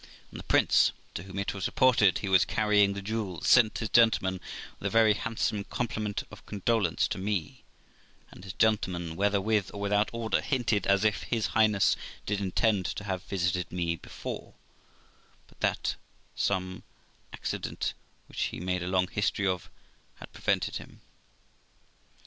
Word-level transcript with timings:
And 0.31 0.39
the 0.39 0.43
Prince 0.45 0.89
of, 0.89 0.95
to 1.13 1.23
whom 1.25 1.37
it 1.37 1.53
was 1.53 1.67
reported 1.67 2.17
he 2.25 2.27
was 2.27 2.43
carrying 2.43 2.93
the 2.93 3.03
jewels, 3.03 3.47
sent 3.47 3.77
his 3.77 3.89
gentleman 3.89 4.41
with 4.79 4.87
a 4.87 4.89
very 4.89 5.13
handsome 5.13 5.63
compliment 5.65 6.23
of 6.31 6.43
condolence 6.47 7.07
to 7.09 7.19
me; 7.19 7.63
and 8.31 8.43
his 8.43 8.53
gentleman, 8.53 9.15
whether 9.15 9.39
with 9.39 9.71
or 9.75 9.79
without 9.79 10.09
order, 10.11 10.41
hinted 10.41 10.87
as 10.87 11.03
if 11.05 11.21
his 11.21 11.49
Highness 11.53 11.95
did 12.25 12.41
intend 12.41 12.87
to 12.87 13.03
have 13.03 13.21
visited 13.25 13.71
me 13.71 13.91
himself, 13.91 14.55
but 15.45 15.59
that 15.59 15.97
some 16.33 16.81
accident, 17.31 17.93
which 18.27 18.41
he 18.45 18.59
made 18.59 18.81
a 18.81 18.87
long 18.87 19.07
story 19.21 19.47
of, 19.47 19.69
had 20.15 20.33
prevented 20.33 20.77
him. 20.77 21.01